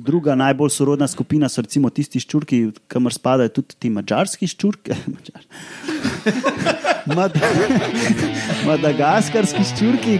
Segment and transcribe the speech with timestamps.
[0.00, 4.96] Druga najbolj sorodna skupina so recimo tisti ščurki, kamor spadajo tudi ti mačarski ščurki.
[7.16, 7.36] Mad
[8.68, 10.18] Madagaskarski ščurki.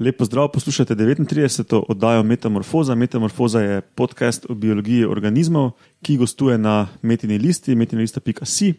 [0.00, 1.82] Lepo zdrav, poslušate 39.
[1.88, 2.94] oddajo Metamorfoza.
[2.94, 5.70] Metamorfoza je podcast o biologiji organizmov,
[6.02, 8.74] ki gostuje na metini listi, metinilista.si.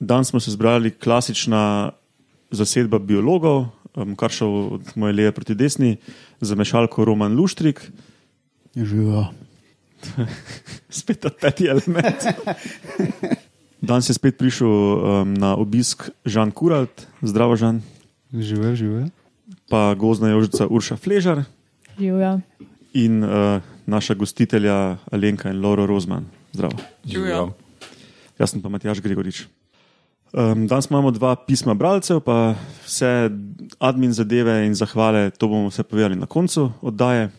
[0.00, 1.90] Danes smo se zbrali klasična
[2.50, 5.96] zasedba biologov, um, kar šel od moje leve proti desni,
[6.40, 7.82] za mešalko Roman Luštrik.
[8.76, 9.24] Živijo.
[11.00, 12.22] spet ta peti element.
[13.80, 17.82] Danes je spet prišel um, na obisk Žan Kuralt, zdravo Žan,
[18.32, 19.21] Živijo, živijo.
[19.72, 21.44] Pa gozdna jožica Urša Fležar
[21.96, 22.40] Živja.
[22.92, 26.28] in uh, naša gostitelja Alenka in Laura Rozman.
[26.52, 26.76] Zdravo.
[27.04, 27.56] Živijo.
[28.38, 29.46] Jaz sem pa Matjaš Gregorič.
[30.32, 33.32] Um, danes imamo dva pisma bralcev, pa vse
[33.80, 37.30] admin zadeve in zahvale, to bomo vse povedali na koncu oddaje.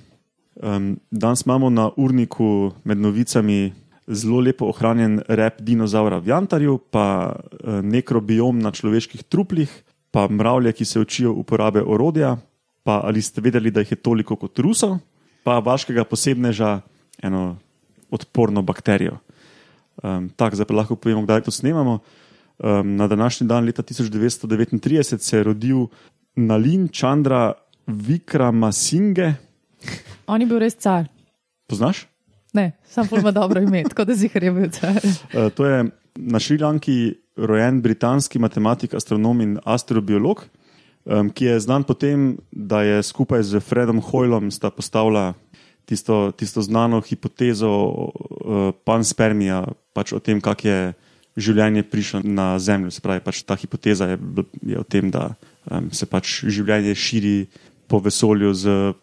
[0.56, 3.74] Um, danes imamo na urniku med novicami
[4.08, 9.70] zelo lepo ohranjen rep dinozaura v Jantarju, pa uh, nekrobiom na človeških truplih,
[10.14, 12.38] pa mravlje, ki se učijo uporabe orodja,
[12.84, 15.00] pa ali ste vedeli, da jih je toliko kot rusov,
[15.44, 16.82] pa vaškega posebneža,
[17.24, 17.58] eno
[18.14, 19.18] odporno bakterijo.
[20.04, 22.00] Um, Tako, zdaj pa lahko povemo, kdaj to snemamo.
[22.60, 25.88] Um, na današnji dan, leta 1939, se je rodil
[26.36, 27.54] Nalin Chandra
[27.88, 29.34] Vikramasinge.
[30.28, 31.10] On je bil res car.
[31.68, 32.06] Poznaš?
[32.54, 35.02] Ne, sam pa ima dobro ime, tako da zihar je bil car.
[35.34, 40.44] Uh, to je na Šrilanki rojen britanski matematik, astronom in astrobiolog,
[41.06, 45.34] um, ki je znan po tem, da je skupaj z Fredom Hoylom sta postavila
[45.86, 50.80] tisto, tisto znano hipotezo uh, panspermija, pač o tem, kako je
[51.38, 52.92] življenje prišlo na Zemljo.
[52.94, 54.20] Se pravi, pač ta hipoteza je,
[54.62, 55.34] je o tem, da
[55.72, 57.38] um, se pač življenje širi
[57.90, 58.94] po vesolju z,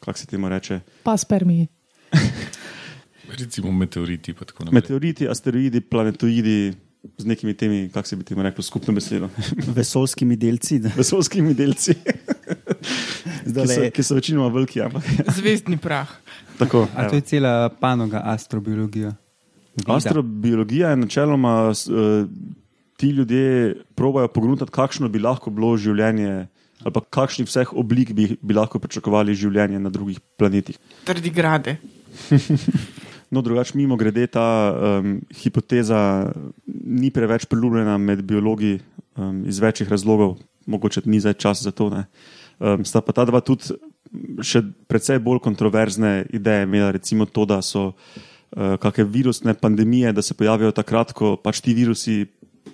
[0.00, 1.68] kako se temu reče, Pa spermiji.
[3.36, 4.32] Recimo meteoriti.
[4.32, 4.80] pa tako naprej.
[4.80, 6.85] meteoriti, asteroidi, planetoidi.
[7.18, 9.28] Z nekimi temi, kako se bi temu reklo, skupno besedo,
[9.78, 10.78] Vesolskimi delci.
[10.78, 10.90] da.
[10.96, 11.94] vesolskimi delci,
[13.54, 14.80] ki so, ki so večinoma veliki.
[14.82, 15.04] Ampak,
[15.36, 16.08] Zvezdni prah.
[16.60, 19.14] tako, A to je cela panoga astrobiologija.
[19.76, 19.94] Vida.
[19.96, 22.26] Astrobiologija je načeloma, eh,
[22.96, 26.46] ti ljudje probajo pogruntati, kakšno bi lahko bilo življenje,
[26.84, 30.78] ali pa kakšnih vseh oblik bi, bi lahko pričakovali življenje na drugih planetih.
[31.04, 31.76] Tardigrade.
[33.30, 36.32] No, drugače, mimo grede, ta um, hipoteza
[36.66, 38.78] ni preveč priljubljena med biologi
[39.16, 41.90] um, iz večjih razlogov, mogoče ni zdaj čas za to.
[42.58, 43.74] Um, sta pa ta dva tudi
[44.46, 50.22] še precej bolj kontroverzne ideje imela, recimo to, da so uh, kakšne virusne pandemije, da
[50.22, 52.26] se pojavijo takrat, ko pač ti virusi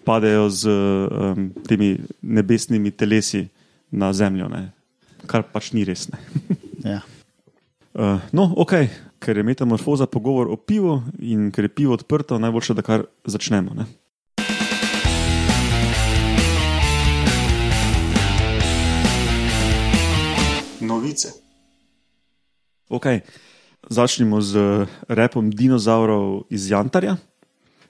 [0.04, 3.46] padejo z um, temi nebesnimi telesi
[3.90, 4.68] na Zemljo, ne?
[5.26, 6.08] kar pač ni res.
[6.12, 6.18] Ne?
[6.92, 7.00] ja.
[7.92, 8.88] Uh, no, ok,
[9.22, 13.74] ker je metamorfoza pogovor o pivu in ker je pivo odprto, najboljše, da kar začnemo.
[13.74, 13.86] Ne?
[20.82, 21.28] Novice.
[22.90, 23.06] Ok,
[23.88, 27.16] začnimo z repom dinozaurov iz Jantarja.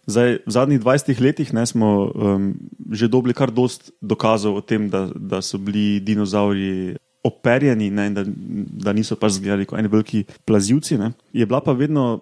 [0.06, 2.52] Zdaj, v zadnjih 20 letih ne, smo um,
[2.90, 8.24] že dobili kar dost dokazov o tem, da, da so bili dinozauri operjeni ne, da,
[8.26, 10.98] da niso pač izgledali kot eni veliki plazivci.
[10.98, 11.12] Ne.
[11.32, 12.20] Je bila pa vedno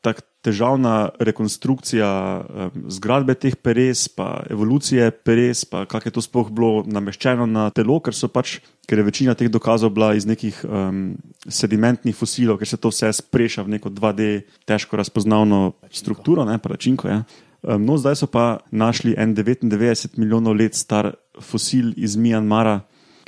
[0.00, 6.50] tako težavna rekonstrukcija um, zgradbe teh peres, pa evolucije peres, pa kako je to sploh
[6.54, 8.60] bilo nameščeno na telo, ker so pač.
[8.88, 11.10] Ker je večina teh dokazov bila iz nekih um,
[11.44, 14.28] sedimentnih fosilov, ker se to vse spreša v neko 2D,
[14.64, 17.10] težko razpoznavno strukturo, ne pa načinko.
[17.10, 17.18] Ja.
[17.60, 21.10] Um, no, zdaj so pa našli en 99 milijonov let star
[21.42, 22.78] fosil iz Mjanmara,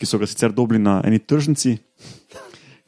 [0.01, 1.77] ki so ga sicer dobili na eni tržnici,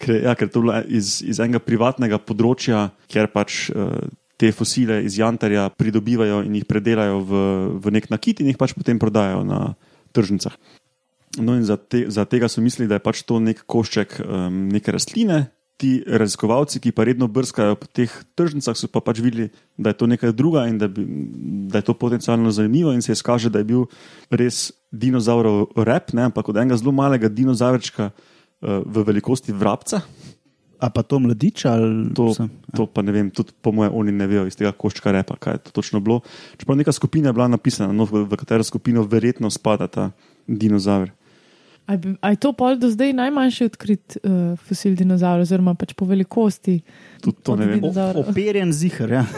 [0.01, 4.01] ker, ja, ker to je bilo iz, iz enega privatnega področja, kjer pač uh,
[4.41, 7.43] te fosile iz Jantarja pridobivajo in jih predelajo v,
[7.85, 9.61] v nek nakit in jih pač potem prodajajo na
[10.17, 10.57] tržnicah.
[11.41, 14.67] No, in za, te, za tega so mislili, da je pač to nek košček um,
[14.73, 15.47] neke rastline.
[15.83, 18.07] Ti raziskovalci, ki pa redno brskajo po teh
[18.39, 21.03] tržnicah, so pa pač videli, da je to nekaj druga in da, bi,
[21.67, 23.89] da je to potencialno zanimivo, in se izkaže, da je bil
[24.31, 30.05] res dinozaurov rep, ne, ampak od enega zelo malega dinozavrčka uh, v velikosti vrabca.
[30.83, 34.15] A pa to mladič ali To, sem- to pa ne vem, tudi po mojem, oni
[34.15, 36.23] ne vejo iz tega koščka repa, kaj je to točno bilo.
[36.59, 40.11] Čeprav neka skupina je bila napisana, no, v, v katero skupino verjetno spada ta
[40.47, 41.15] dinozaver.
[41.87, 45.93] A je a je to pol do zdaj najmanjši odkrit uh, fosil dinozaura, oziroma pač
[45.99, 46.79] po velikosti?
[47.21, 47.83] Tudi to ne vem.
[47.85, 49.11] O- Operjen zihar.
[49.21, 49.25] Ja.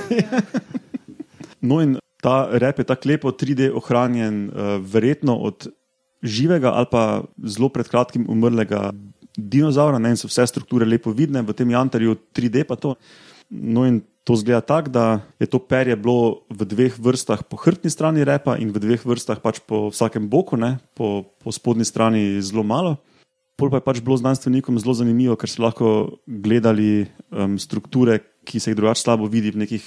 [1.64, 5.64] No, in ta rep je tako lepo 3D ohranjen, uh, verjetno od
[6.20, 8.90] živega ali pa zelo pred kratkim umrlega
[9.36, 12.94] dinozaura, ne, in so vse strukture lepo vidne, v tem jantarju 3D pa to.
[13.48, 17.92] No, in to zgleda tako, da je to perje bilo v dveh vrstah po hrbtni
[17.92, 22.40] strani repa in v dveh vrstah pač po vsakem boku, ne, po, po spodnji strani
[22.40, 22.96] zelo malo.
[23.54, 25.88] Pol pa je pač bilo znanstvenikom zelo zanimivo, ker so lahko
[26.26, 29.84] gledali um, strukture, ki se jih drugače slabo vidi v nekih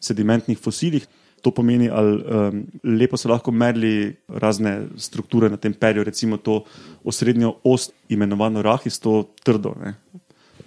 [0.00, 1.04] sedimentnih fosilih.
[1.44, 6.62] To pomeni, ali um, lepo so lahko merili razne strukture na tem perju, recimo to
[7.04, 9.96] osrednjo ost, imenovano rahis, to trdo, ne,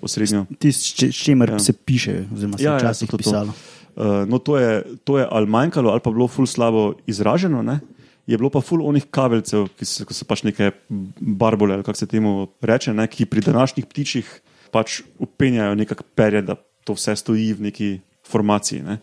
[0.04, 0.46] osrednjo.
[0.60, 1.60] Tisto, s čimer Ja.
[1.60, 3.24] se piše, oziroma se Ja, ja, ja, včasih to, ja, to, to.
[3.24, 3.54] pisalo.
[3.96, 7.62] Uh, no, to je, to je ali manjkalo, ali pa bilo ful slabo izraženo.
[7.62, 7.80] Ne?
[8.28, 10.72] Je bilo pa ful onih kabelcev, ki so, ki so pač neke
[11.20, 13.08] barbole, kako se temu reče, ne?
[13.08, 14.30] ki pri današnjih ptičih
[14.74, 17.90] pač upenjajo nekako perje, da to vse stoji v neki
[18.26, 18.82] formaciji.
[18.82, 18.98] Ne?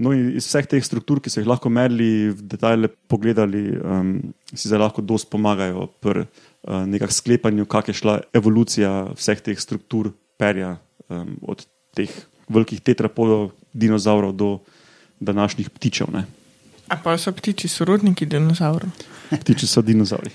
[0.00, 4.14] No, in iz vseh teh struktur, ki so jih lahko merili, v detajle pogledali, um,
[4.54, 9.60] si zdaj lahko dosti pomagajo pri uh, nekakšnem sklepanju, kak je šla evolucija vseh teh
[9.60, 10.74] struktur perja,
[11.06, 11.62] um, od
[11.94, 12.10] teh
[12.50, 14.58] velikih tetrapodov, dinozavrov do
[15.22, 16.10] današnjih ptičev.
[16.12, 16.26] Ne.
[16.90, 18.90] A pa so ptiči sorodniki dinozavrov.
[19.30, 20.32] Ptiči so dinozavri.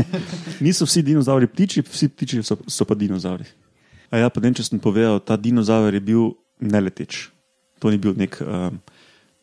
[0.64, 3.46] Niso vsi dinozavri ptiči, vsi ptiči so, so pa dinozavri.
[4.10, 7.28] A ja, pa ne, če sem povedal, ta dinozaver je bil neleteč.
[7.82, 8.80] To ni bil nek, um,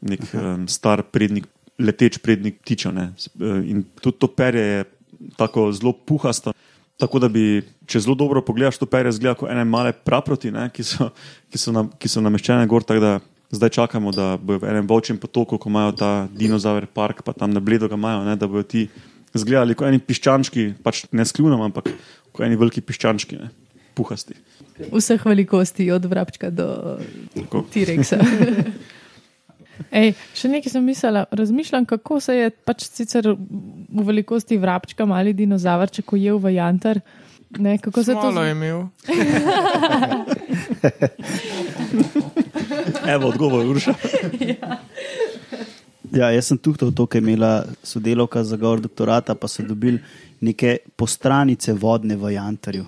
[0.01, 1.47] nek um, star prednik,
[1.79, 2.95] leteč prednik ptičev.
[2.95, 3.11] ne.
[3.15, 4.83] Eh, In tudi to perje je
[5.37, 6.55] tako zelo puhasto.
[6.99, 10.67] Tako da bi, če zelo dobro pogledaš, to perje zgleda kot ene male praproti, ne,
[10.73, 11.09] ki, so,
[11.49, 12.85] ki, so nam, ki so nameščene gor.
[12.85, 13.19] da
[13.51, 17.51] Zdaj čakamo, da bojo v enem volčjem potoku, ko imajo ta dinozaver park, pa tam
[17.51, 18.85] na bledo ga imajo, ne, da bojo ti
[19.35, 21.89] izgledali kot eni piščančki, pač ne skljunam, ampak
[22.31, 23.49] kot eni veliki piščančki, ne,
[23.99, 24.37] puhasti.
[24.87, 26.69] Vseh velikosti, od vrabčka do
[27.35, 27.65] Tako.
[27.73, 28.21] T-Rexa.
[30.01, 33.33] Ej, še nekaj sem mislila, razmišljam, kako se je pač sicer
[33.91, 36.99] v velikosti vrabčka mali dinozavrček ujel v jantar.
[37.59, 38.57] Ne, kako se to Smolo je zdi?
[38.57, 38.87] imel.
[43.13, 43.93] Evo, odgovor, Urša.
[46.11, 49.99] Ja, jaz sem tuhtal to, ker je imela sodelovka za govor doktorata, pa so dobili
[50.41, 52.85] neke postranice vodne v jantarju.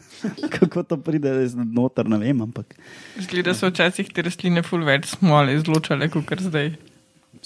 [0.54, 2.74] Kako to pride res noter, ne vem, ampak
[3.22, 6.72] Zgleda so včasih te rastline ful več smole izločale, kot kar zdaj.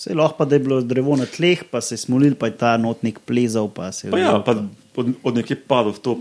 [0.00, 2.56] Vse lahko pa, da je bilo drevo na tleh, pa se je smolil, pa je
[2.56, 3.68] ta not nek plezal.
[3.68, 4.56] Pa se je Pa ja, pa
[4.96, 6.16] od, od nekje padel v to.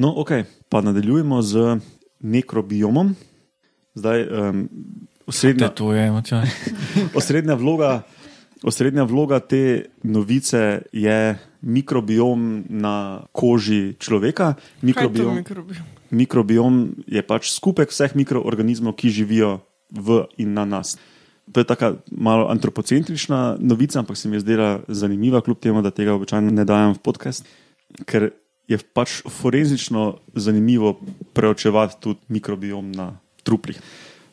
[0.00, 0.30] No, ok,
[0.72, 1.76] pa nadaljujemo z
[2.20, 3.12] nekrobiomom.
[3.96, 4.68] Zdaj, um,
[5.26, 6.08] osrednja, To je,
[7.18, 8.02] osrednja, vloga,
[8.64, 14.54] osrednja vloga te novice je mikrobiom na koži človeka.
[14.80, 15.84] Mikrobiom, mikrobiom?
[16.10, 16.74] mikrobiom
[17.06, 19.60] je pač skupek vseh mikroorganizmov, ki živijo
[19.92, 20.96] v in na nas.
[21.52, 25.90] To je tako malo antropocentrična novica, ampak se mi je zdela zanimiva, kljub temu, da
[25.90, 27.46] tega običajno ne dajem v podcast,
[28.04, 28.30] ker
[28.66, 30.96] je pač forenzično zanimivo
[31.32, 33.12] preučevati tudi mikrobiom na
[33.46, 33.78] truplih.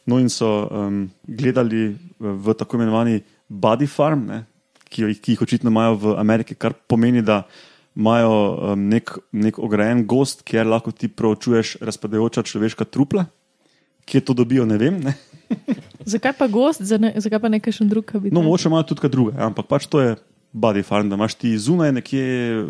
[0.05, 4.41] No, in so um, gledali v tako imenovani body farm, ne,
[4.89, 7.43] ki, jo, ki jih očitno imajo v Ameriki, kar pomeni, da
[7.95, 8.33] imajo
[8.73, 13.27] um, nek, nek ograjen gost, kjer lahko ti proučuješ razpadajoča človeška trupla.
[14.05, 14.99] Kje to dobijo, ne vem.
[14.99, 15.13] Ne?
[16.05, 18.35] Zakaj pa gost, za ne, zakaj pa nekaj še drug habitat?
[18.35, 20.15] No, mogoče imajo tudi kaj drugega, ampak pač to je
[20.53, 22.65] body farm, da imaš ti zunaj nekje eh,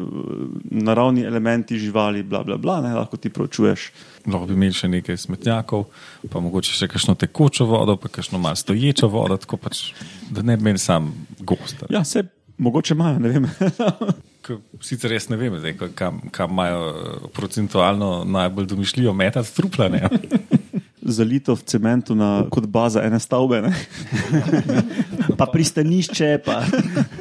[0.71, 3.89] naravni elementi živali, bla, bla, bla, ne, lahko ti proučuješ.
[4.23, 5.87] Lahko bi imeli še nekaj smetnjakov,
[6.31, 9.89] pa mogoče še kakšno tekočo vodo, pa kakšno malo stoječo vodo, tako pač,
[10.31, 11.11] da ne bi imeli sam
[11.41, 11.83] gost.
[11.91, 12.23] Ja, se
[12.57, 13.49] mogoče imajo, ne vem.
[14.83, 19.89] Sicer res ne vem, zdaj, ka- kam, kam imajo eh, procentualno najbolj domišljijo metati trupla.
[21.05, 23.61] Zalito v cementu na, kot baza ene stavbe.
[23.61, 23.73] Ne?
[25.39, 26.63] pa pristanišče, pa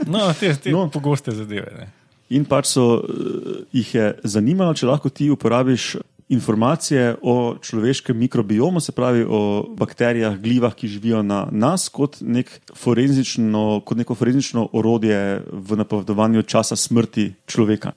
[0.06, 0.86] No, te, te No.
[0.90, 1.72] pogoste zadeve.
[1.78, 1.88] Ne.
[2.32, 5.96] In pač so eh, jih je zanimalo, če lahko ti uporabiš
[6.32, 12.48] informacije o človeškem mikrobiomu, se pravi o bakterijah, glivah, ki živijo na nas, kot, nek
[12.74, 17.92] forenzično, kot neko forenzično orodje v napovedovanju časa smrti človeka.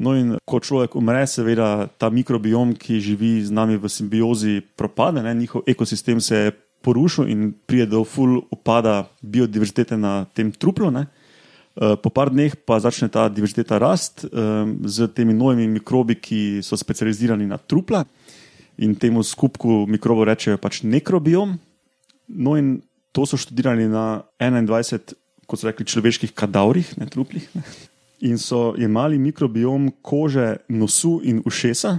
[0.00, 5.20] No, in ko človek umre, seveda ta mikrobiom, ki živi z nami v simbiozi, propade,
[5.20, 5.34] ne?
[5.36, 10.88] njihov ekosistem se je porušil in pride do full upada biodiverzitete na tem truplu.
[10.88, 11.04] Ne?
[11.76, 14.24] Eh, Po par dneh pa začne ta diverziteta rast
[14.84, 18.04] z temi novimi mikrobi, ki so specializirani na trupla
[18.80, 21.60] in temu skupku mikrobov rečejo pač nekrobiom.
[22.32, 22.80] No, in
[23.12, 25.12] to so študirali na 21,
[25.44, 27.44] kot so rekli, človeških kadavrih, ne truplih.
[27.52, 27.62] Ne.
[28.20, 31.98] In so jemali mikrobiom kože, nosu in ušesa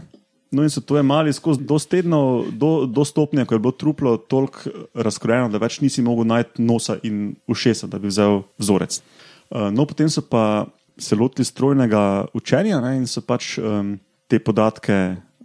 [0.52, 4.18] No, in so to jemali skozi do tednov, do, do stopnje, ko je bilo truplo
[4.18, 9.00] toliko razkrojeno, da več nisi mogel najti nosa in ušesa, da bi vzel vzorec.
[9.48, 10.68] Uh, no, potem so pa
[11.00, 13.96] se lotili strojnega učenja ne, in so pač um,
[14.28, 14.98] te podatke,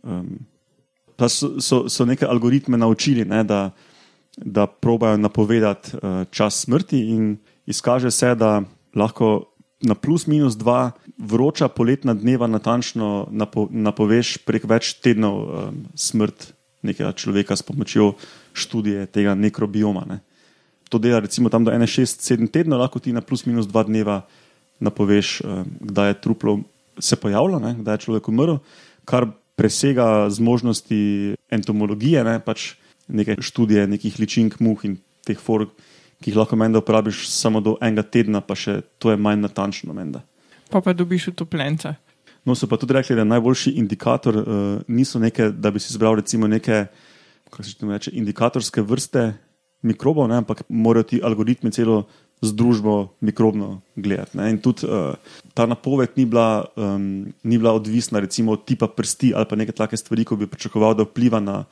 [0.03, 0.41] um,
[1.15, 3.71] pa so, so, so neke algoritme naučili, ne, da,
[4.37, 7.37] da probajo napovedati uh, čas smrti, in
[7.71, 8.59] izkaže se, da
[8.99, 9.55] lahko
[9.87, 16.51] na plus minus dva vroča poletna dneva natančno napo, napoveš prek več tednov um, smrt
[16.87, 18.15] nekega človeka s pomočjo
[18.55, 20.05] študije tega nekrobioma.
[20.11, 20.19] Ne.
[20.91, 24.25] To dela recimo tam do 1,6-7 tedna, lahko ti na plus minus dva dneva
[24.83, 26.61] napoveš, um, kdaj je truplo
[26.99, 28.59] se pojavilo, ne, kdaj je človek umrl,
[29.05, 32.75] kar presega zmožnosti entomologije, ne, pač
[33.09, 35.73] neke študije nekih ličink, muh in teh fork
[36.23, 39.95] ki jih lahko menda uporabiš samo do enega tedna, pa še to je manj natančno.
[39.97, 40.23] Menda.
[40.71, 41.95] Pa pa dobiš utopljence.
[42.47, 44.47] No, so pa tudi rekli, da najboljši indikator uh,
[44.87, 46.87] niso neke, da bi si izbral recimo neke,
[47.51, 49.33] kako se reče, indikatorske vrste
[49.83, 52.05] mikrobov, ne, ampak morajo ti algoritmi celo
[52.41, 54.39] združbo mikrobno gledati.
[54.39, 54.51] Ne.
[54.55, 55.19] In tudi uh,
[55.55, 59.73] ta napoved ni bila, um, ni bila odvisna recimo od tipa prsti ali pa neke
[59.73, 61.65] take stvari, ko bi pričakoval, da vpliva na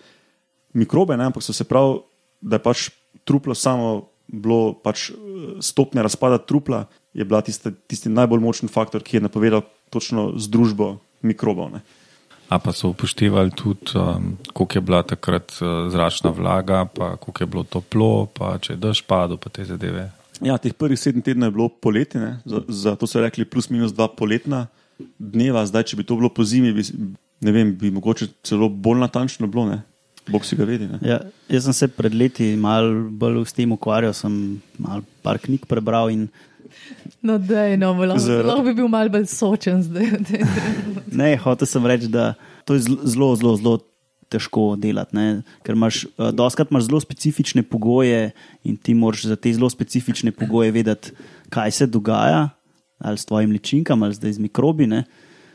[0.75, 2.01] mikrobe, ne, ampak so se prav,
[2.41, 2.89] da je pač
[3.25, 5.17] truplo samo bilo pač eh,
[5.61, 10.99] stopnja razpada trupla, je bila tiste, tisti najbolj močen faktor, ki je napovedal točno združbo
[11.23, 11.71] mikrobov.
[11.77, 11.85] Ne.
[12.53, 17.43] A pa so upoštevali tudi, um, koliko je bila takrat uh, zračna vlaga, pa koliko
[17.43, 20.11] je bilo toplo, pa če je dež padel, pa te zadeve.
[20.45, 22.35] Ja, teh prvih sedem tednov je bilo poletje,
[22.69, 24.67] zato so rekli plus minus dva poletna
[25.19, 25.63] dneva.
[25.67, 26.85] Zdaj, če bi to bilo po zimi, bi,
[27.41, 29.69] ne vem, bi mogoče celo bolj natančno bilo.
[29.71, 29.81] Ne?
[30.31, 30.89] Bog si ga vedi.
[31.05, 31.21] Ja,
[31.53, 36.09] jaz sem se pred leti malo bolj s tem ukvarjal, sem malo par knjig prebral.
[36.13, 36.29] In...
[37.21, 38.45] No, da je no, lahko, Zar...
[38.49, 40.09] lahko bi bil malo bolj sočen zdaj.
[41.21, 42.33] ne, hotel sem reči, da
[42.65, 43.77] to je zelo, zelo, zelo
[44.33, 45.17] težko delati.
[45.17, 45.27] Ne?
[45.67, 48.33] Ker imaš, uh, doskrat imaš zelo specifične pogoje
[48.65, 51.13] in ti moraš za te zelo specifične pogoje vedeti,
[51.53, 52.49] kaj se dogaja,
[52.99, 55.05] ali s tvojim ličinkom, ali zdaj z mikrobi, ne?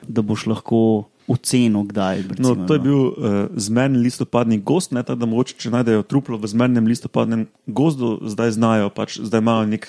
[0.07, 2.23] da boš lahko ocenil, kdaj.
[2.33, 3.13] Recimo, no, to je bil uh,
[3.53, 8.89] zmerni listopadni gost, ne, da mogoče, če najdejo truplo v zmernem listopadnem gozdu, zdaj znajo,
[8.89, 9.85] pač, zdaj imajo nek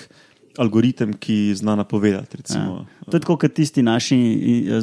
[0.60, 2.42] algoritem, ki zna napovedati.
[2.42, 3.06] Recimo, ja.
[3.08, 4.18] To je tako, kot tisti naši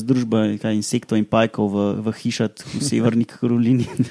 [0.02, 3.86] združba insektov in pajkov v, v hišat v Severni Karolini.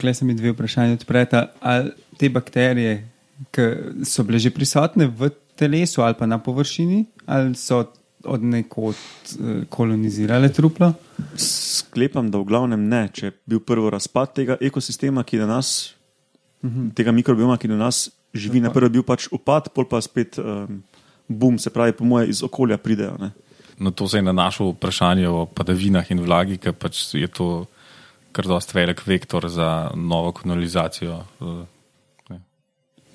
[0.00, 1.50] Klej se mi dve vprašanje odpreta.
[1.60, 3.04] Ali te bakterije,
[3.52, 3.66] ki
[4.08, 7.84] so bile že prisotne v telesu ali pa na površini, ali so
[8.26, 10.92] od nekod eh, kolonizirale trupla?
[11.36, 13.06] Sklepam, da v glavnem ne.
[13.12, 15.94] Če je bil prvi razpad tega ekosistema, ki je nas,
[16.62, 16.80] uh mhm.
[16.80, 16.94] -huh.
[16.94, 20.82] tega mikrobioma, ki je nas živi, na prvi bil pač upad, pol pa spet um,
[21.28, 23.16] bum, se pravi, po moje iz okolja pridejo.
[23.20, 23.30] Ne.
[23.78, 27.66] No, to se je na našo vprašanje o padavinah in vlagi, ker pač je to
[28.32, 31.24] kar dost velik vektor za novo kolonizacijo.
[31.40, 32.36] Eh,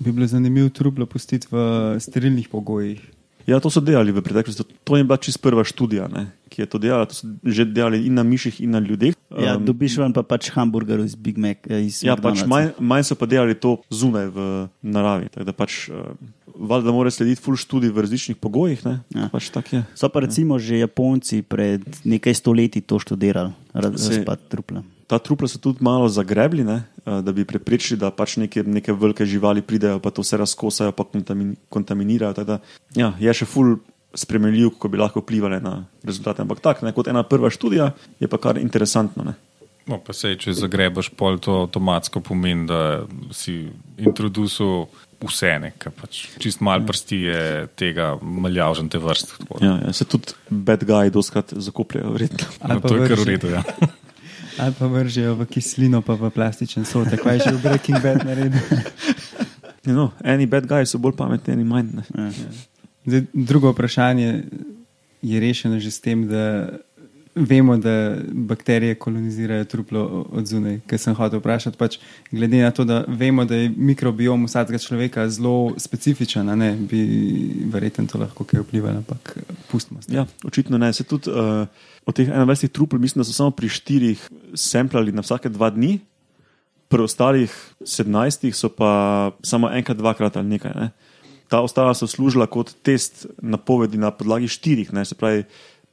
[0.01, 3.01] Bi bilo zanimivo truplo pustiti v sterilnih pogojih.
[3.48, 4.65] Ja, to so delali v preteklosti.
[4.83, 7.07] To je bila čist prva študija, ne, ki je to delala.
[7.10, 9.17] To so že delali in na miših, in na ljudeh.
[9.31, 11.65] Ja, um, dobiš vam pa pač hamburger iz Big Mac.
[11.69, 14.48] Eh, iz ja, pač manj, manj so pa delali to zunaj v
[14.83, 15.31] naravi.
[15.33, 16.13] Da pač, uh,
[16.55, 18.86] valjda mora slediti full študij v različnih pogojih.
[19.15, 19.29] Ja.
[19.33, 19.51] Pač
[19.95, 20.63] so pa recimo ja.
[20.63, 26.63] že Japonci pred nekaj stoletji to študirali, razpad trupla ta trupla so tudi malo zagrebli,
[26.63, 30.39] ne, eh, da bi preprečili, da pač neke, neke velike živali pridejo, pa to vse
[30.39, 31.03] razkosajo, pa
[31.70, 32.48] kontaminirajo.
[32.48, 32.62] Da,
[32.96, 33.75] ja, je še ful
[34.15, 36.44] spremljiv, kako bi lahko vplivali na rezultate.
[36.44, 37.91] Ampak tako, kot ena prva študija,
[38.24, 39.27] je pa kar interesantno.
[39.27, 39.36] Ne.
[39.89, 43.03] No, pa sej, če zagrebaš pol, to avtomatsko pomeni, da
[43.36, 43.65] si
[44.00, 44.86] introducil
[45.22, 47.41] vse, kar pač čist malo prsti je
[47.77, 49.41] tega maljavžante vrste.
[49.62, 52.48] Ja, ja, se tudi bad guy doskrat zakopljajo, verjetno.
[52.70, 53.65] No, to je kar v redu, ja.
[54.60, 58.25] Ali pa vržejo v kislino, pa v plastičen so, tako je že v Breaking Bad
[58.25, 58.60] naredil.
[59.98, 62.03] no, eni bad guys so bolj pametni, eni manj.
[62.12, 62.29] Ja.
[63.05, 64.43] Zdaj, drugo vprašanje
[65.22, 66.70] je rešeno že s tem, da
[67.36, 70.80] vemo, da bakterije kolonizirajo truplo od zunaj.
[70.88, 71.98] Ker sem hotel vprašati, pač,
[72.32, 77.02] glede na to, da vemo, da je mikrobiom vsakega človeka zelo specifičen, ne, bi
[77.72, 79.38] verjetno to lahko kaj vplivalo, ampak
[79.72, 80.04] pustimo.
[80.12, 80.92] Ja, očitno ne.
[80.94, 81.68] Se tudi uh,
[82.06, 86.00] od teh 21 trupl, mislim, da so samo pri štirih semplali na vsake dva dni.
[86.92, 90.76] Pri ostalih 17 so pa samo enkrat, dvakrat ali nekaj.
[90.76, 90.92] Ne.
[91.48, 95.44] Ta ostala so služila kot test napovedi na podlagi štirih, ne, se pravi,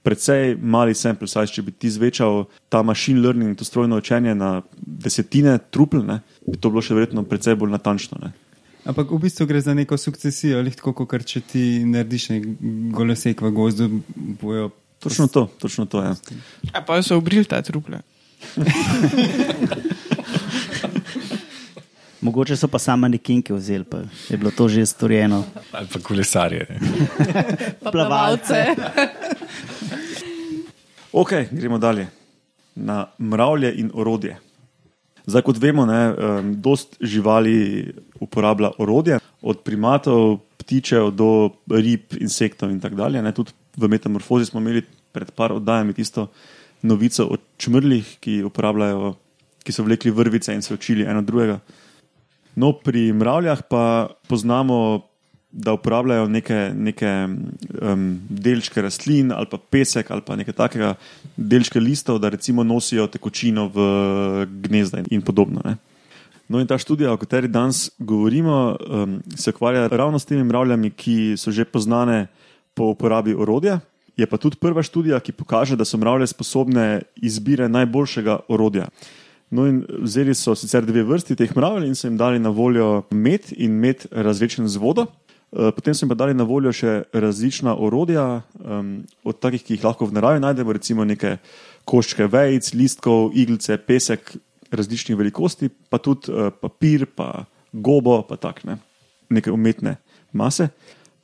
[0.08, 4.62] precej mali sample size, če bi ti zvečal ta machine learning, to strojno učenje na
[4.80, 8.16] desetine trupl, ne, bi to bilo še verjetno precej bolj natančno.
[8.24, 8.32] Ne.
[8.88, 12.30] Ampak v bistvu gre za neko sukcesijo, ali tako, kot če ti narediš
[12.96, 13.90] golosek v gozdu,
[14.40, 16.08] bojo Točno to, točno to ja.
[16.08, 16.36] je.
[16.74, 18.00] A pa so obrili ta truple.
[22.20, 25.44] Mogoče so pa sama nekinke vzeli, pa je bilo to že storjeno.
[25.72, 26.66] Ali pa kolesarje.
[27.82, 28.64] Pa Plavalce.
[31.18, 32.06] Ok, gremo dalje.
[32.74, 34.36] Na mravlje in orodje.
[35.26, 36.14] Zdaj, kot vemo, ne,
[36.62, 37.88] dost živali
[38.22, 43.22] uporablja orodje, od primatov, ptičev do rib, insektov in tako dalje.
[43.22, 43.32] Ne.
[43.34, 46.28] Tudi v metamorfozi smo imeli pred par oddajami tisto
[46.86, 49.16] novico o čmrlih, ki, uporabljajo-
[49.66, 51.58] ki so vlekli vrvice in se učili eno drugega.
[52.54, 55.02] No, pri mravljah pa poznamo,
[55.50, 57.10] da uporabljajo neke, neke
[57.82, 60.94] um, delčke rastlin ali pa pesek ali pa nekaj takega,
[61.36, 63.86] delčke listov, da recimo nosijo tekočino v
[64.68, 65.62] gnezda in, podobno.
[65.64, 65.76] Ne.
[66.48, 70.90] No, in ta študija, o kateri danes govorimo, um, se ukvarja ravno s temi mravljami,
[70.90, 72.26] ki so že poznane
[72.74, 73.80] po uporabi orodja.
[74.16, 78.88] Je pa tudi prva študija, ki pokaže, da so mravlje sposobne izbire najboljšega orodja.
[79.50, 83.06] No, in vzeli so sicer dve vrsti teh mravlj in so jim dali na voljo
[83.10, 85.06] med in med razrečen z vodo.
[85.50, 88.90] Eh, Potem so jim pa dali na voljo še različna orodja, um,
[89.24, 91.38] od takih, ki jih lahko v naravi najdemo, recimo neke
[91.88, 94.34] koščke vejc, listkov, iglice, pesek
[94.70, 98.76] različnih velikosti, pa tudi uh, papir, pa gobo, pa tak, ne,
[99.32, 99.96] neke umetne
[100.36, 100.68] mase.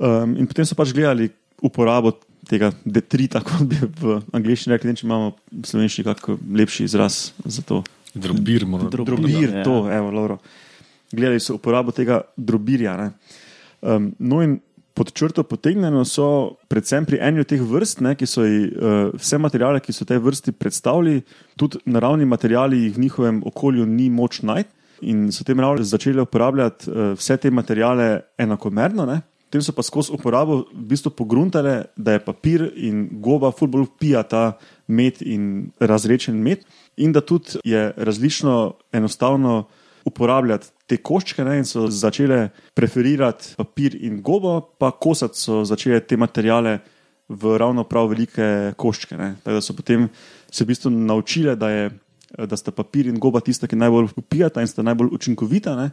[0.00, 1.28] Um, in potem so pač gledali
[1.60, 2.14] uporabo
[2.48, 7.60] tega detrita, kot bi v angliščini rekli, če imamo v slovenščini kakšen lepši izraz za
[7.60, 7.82] to.
[8.16, 9.64] Drobir mora Drob- Drobir, ja.
[9.68, 10.40] to, evo, Lauro.
[11.12, 12.96] Gledali so uporabo tega drobirja.
[12.96, 13.12] ne.
[13.84, 14.60] Um, no, in
[14.94, 19.10] pod črto potegnjeno so, predvsem pri eni od teh vrst, ne, ki so ji uh,
[19.18, 21.20] vse materijale, ki so tej vrsti predstavili,
[21.60, 24.70] tudi naravni materijali jih v njihovem okolju ni moč najti.
[25.04, 29.04] In so te mravlje začele uporabljati uh, vse te materijale enakomerno.
[29.10, 29.20] Ne.
[29.50, 34.22] Potem so pa skozi uporabo v bistvu pogruntale, da je papir in goba fulbol pija
[34.22, 36.64] ta med in razrečen med,
[36.96, 39.66] in da tudi je različno enostavno
[40.04, 46.00] uporabljati te koščke, ne, in so začele preferirati papir in gobo, pa kosati so začele
[46.04, 46.78] te materijale
[47.28, 49.16] v ravno prav velike koščke.
[49.16, 49.35] Ne.
[49.42, 50.09] Tako da so potem
[50.50, 51.88] se v bistvu naučile, da, je,
[52.37, 55.76] da sta papir in goba tista, ki najbolj upijata in sta najbolj učinkovita.
[55.78, 55.90] Ne.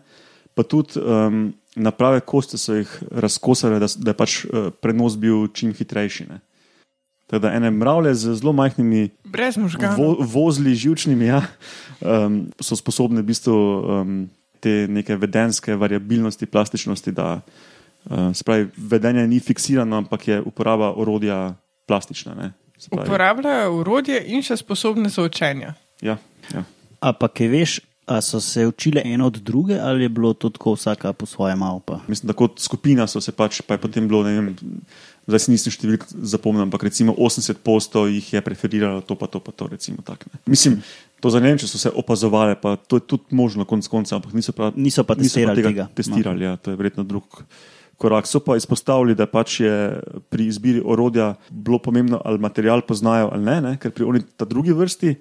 [0.54, 1.46] Pa tudi um,
[1.80, 6.28] naprave koste so jih razkosale, da, da je pač uh, prenos bil čim hitrejši.
[6.28, 6.42] Ne.
[7.32, 9.98] Tako da ene mravlje z zelo majhnimi Brez možganov.
[9.98, 11.42] vo, vozli živčnimi, ja,
[12.02, 14.18] um, so sposobne v bistvu um,
[14.60, 20.92] te neke vedenske variabilnosti, plastičnosti, da uh, se pravi, vedenje ni fiksirano, ampak je uporaba
[20.92, 21.54] orodja
[21.88, 22.36] plastična.
[22.36, 22.52] Ne,
[22.92, 25.74] Uporabljajo urodje in še sposobne so učenja.
[26.02, 26.18] ja,
[26.54, 26.64] ja.
[27.00, 27.80] A pa kaj veš,
[28.12, 31.56] a so se učile eno od druge, ali je bilo to tako vsaka po svoje
[31.56, 31.82] malo?
[32.08, 34.56] Mislim, da kot skupina so se pač, pa je potem bilo, ne vem,
[35.30, 39.42] zdaj si nisem številk zapomnil, ampak recimo 80 postov jih je preferiralo to, pa to,
[39.44, 39.70] pa to.
[39.72, 40.42] Recimo, tak, ne.
[40.50, 40.80] Mislim,
[41.22, 44.18] to za ne vem, če so se opazovali, pa to je tudi možno, konc konca,
[44.18, 45.86] ampak niso pa, Niso pa testirali tega.
[45.94, 47.44] Testirali, ja, to je verjetno drug.
[48.02, 48.26] Korak.
[48.26, 49.74] So pa izpostavili, da pač je
[50.34, 53.74] pri izbiri orodja bilo pomembno, ali material poznajo ali ne, ne?
[53.78, 55.14] ker pri oni ta drugi vrsti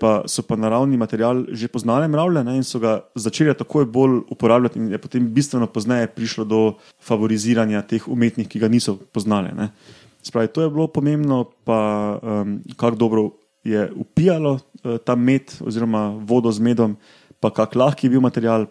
[0.00, 4.22] pa, so pa naravni material že poznale mravlje ne, in so ga začeli takoj bolj
[4.30, 6.60] uporabljati, in je potem bistveno pozneje prišlo do
[7.02, 9.50] favoriziranja teh umetnih, ki ga niso poznale.
[9.54, 9.72] Ne.
[10.22, 13.30] Spravi, to je bilo pomembno, pa um, kako dobro
[13.64, 16.96] je upijalo uh, ta med, oziroma vodo z medom,
[17.40, 18.66] pa kako lahki je bil material.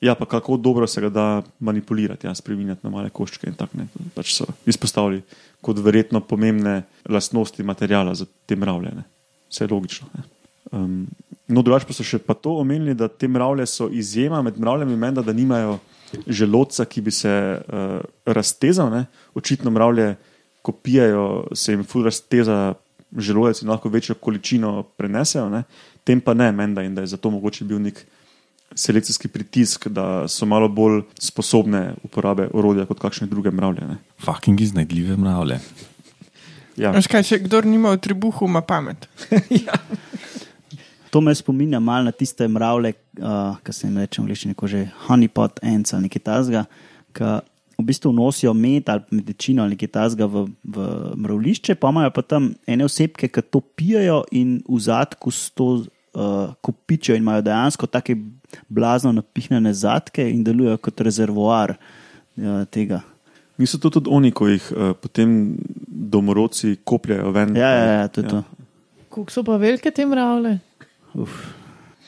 [0.00, 3.50] Ja, pa kako dobro se ga da manipulirati, ja, spremenjati na male koščke.
[3.50, 3.88] in tak, ne.
[4.14, 5.24] Pač so izpostavili
[5.60, 9.17] kot verjetno pomembne lastnosti materijala za te mravlje.
[9.50, 10.08] Vse je logično.
[10.14, 10.24] Ne.
[10.72, 11.06] Um,
[11.48, 14.96] no, drugače pa so še pa to omenili, da te mravlje so izjema med mravljami,
[14.96, 15.78] menda, da nimajo
[16.26, 18.90] želodca, ki bi se uh, raztezal.
[18.92, 19.06] Ne.
[19.34, 20.14] Očitno mravlje,
[20.62, 22.74] ko pijejo, se jim ful razteza
[23.16, 25.62] želodec in lahko večjo količino prenesejo, ne.
[26.04, 28.04] tem pa ne, menda, in da je zato mogoče bil nek
[28.74, 33.86] selekcijski pritisk, da so malo bolj sposobne uporabe orodja kot kakšne druge mravlje.
[33.88, 33.96] Ne.
[34.24, 35.60] Fucking iznajdljive mravlje.
[36.78, 36.92] Ja.
[36.94, 39.08] Veš kaj, če kdo nima v tribuhu, ima pamet.
[41.08, 44.68] To me spominja malo na tiste mravlje, uh, ki se jim reče v angliščini, kot
[44.68, 46.64] že honeypot ants ali nekaj tasga,
[47.16, 47.30] ki
[47.78, 52.24] v bistvu nosijo med ali medicino ali nekaj tasga v, v mravlišče, pa imajo pa
[52.26, 57.46] tam ene osebke, ki to pijajo in v zadku s to uh, kopičijo in imajo
[57.46, 58.16] dejansko take
[58.68, 63.00] blazno napihnjene zadke in delujejo kot rezervoar uh, tega.
[63.58, 65.56] Niso to tudi oni, ko jih uh, potem
[65.88, 67.56] domorodci kopljajo ven?
[67.56, 68.42] Ja, ja, ja to je to.
[69.08, 70.58] Kako so pa velike te mravlje?
[71.14, 71.30] Uf.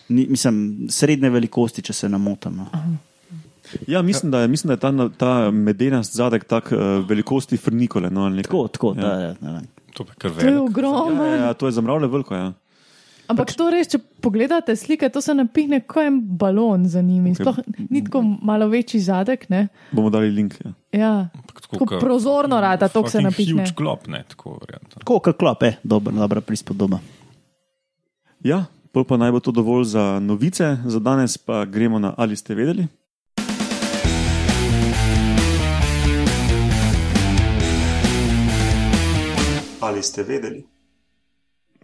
[0.08, 2.56] Ni, mislim, srednje velikosti, če se namotam.
[2.56, 2.66] No.
[3.86, 8.10] Ja, mislim, da je, mislim, da je ta, ta medenast zadek tak uh, velikosti frnikole.
[8.10, 8.30] No.
[8.42, 9.02] Tako, tako, Ja.
[9.02, 9.18] ja.
[9.18, 9.60] da, da, da.
[9.94, 11.24] To je kar To je ogromno.
[11.26, 12.34] Ja, ja, to je za mravlje veliko.
[12.34, 12.52] Ja.
[13.30, 17.30] Ampak to res, če pogledate slike, to se napihne kot en balon za njimi.
[17.36, 17.38] Ok.
[17.38, 19.46] Sploh ni tako malo večji zadek.
[19.52, 19.68] Ne?
[19.92, 20.56] Bomo dali link.
[20.64, 20.72] Ja.
[20.92, 21.12] Ja.
[21.38, 23.62] Ampak Tako prozorno rada, to se napihne.
[23.62, 24.98] Huge klop, ne, tako varianta.
[24.98, 26.98] Tako, kot klop, je dobra, dobra prispodoba.
[28.42, 32.36] ja, pol pa naj bo to dovolj za novice, za danes pa gremo na ali
[32.36, 32.88] ste vedeli.
[39.80, 40.66] Ali ste vedeli?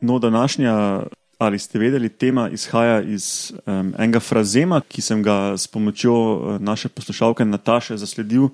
[0.01, 1.03] No, današnja
[1.39, 6.61] ali ste vedeli, tema izhaja iz um, enega frazema, ki sem ga s pomočjo uh,
[6.61, 8.49] naše poslušalke Nataše zasledil.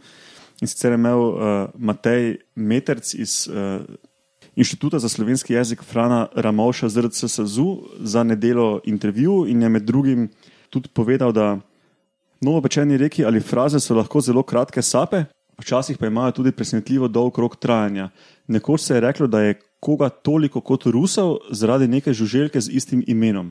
[0.60, 1.36] In sicer je imel uh,
[1.74, 3.82] Matej Meterc iz uh,
[4.56, 10.28] Inštituta za slovenski jezik Frana Ramovša z RCSU za nedelo intervju in je med drugim
[10.70, 11.58] tudi povedal, da
[12.40, 15.24] novopečeni reki ali fraze so lahko zelo kratke sape,
[15.58, 18.10] včasih pa imajo tudi presenetljivo dolg rok trajanja.
[18.46, 23.02] Nekoč se je reklo, da je koga toliko kot Rusov zaradi neke žuželke z istim
[23.06, 23.50] imenom.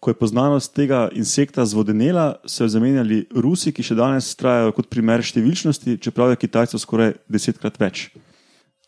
[0.00, 4.88] Ko je poznanost tega insekta zvodenela, so jo zamenjali Rusi, ki še danes trajajo kot
[4.88, 8.08] primer številčnosti, čeprav je Kitajcev skoraj desetkrat več.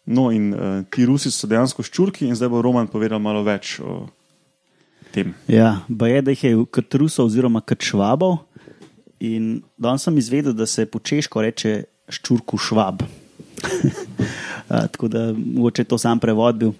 [0.08, 3.76] No, in uh, ti Rusi so dejansko ščurki, in zdaj bo Roman povedal malo več
[3.84, 4.06] o
[5.12, 5.34] tem.
[5.52, 8.38] Ja, ba je, da jih je kot Rusov oziroma kot Švabov.
[9.20, 11.74] In danes sem izvedel, da se po češko reče
[12.08, 13.04] ščurku švab.
[14.72, 16.72] A, Tako da mogoče to sam prevod bil.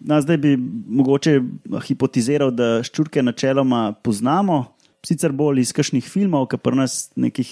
[0.00, 0.54] No, zdaj bi
[0.86, 1.38] mogoče
[1.86, 4.64] hipotiziral, da ščurke načeloma poznamo,
[5.06, 7.50] sicer bolj iz kakšnih filmov, ki pri nas nekih